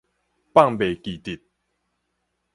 [0.51, 1.43] 放袂記得